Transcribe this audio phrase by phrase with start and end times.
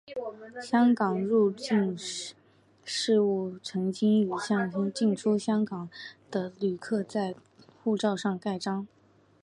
[0.63, 1.95] 香港入境
[2.83, 5.87] 事务处曾经为进出香港
[6.31, 7.35] 的旅客在
[7.83, 8.87] 护照上盖章。